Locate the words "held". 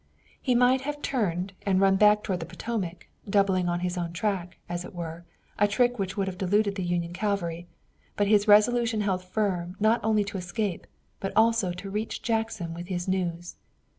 9.01-9.23